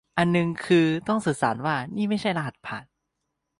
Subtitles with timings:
[0.17, 2.85] อันนึงคือต้องสื่อสารว่านี่ไม่ใช่รหัสผ่าน